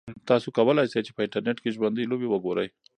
تاسو 0.29 0.47
کولای 0.57 0.87
شئ 0.91 1.01
چې 1.05 1.11
په 1.15 1.21
انټرنیټ 1.25 1.57
کې 1.61 1.73
ژوندۍ 1.75 2.05
لوبې 2.07 2.27
وګورئ. 2.29 2.67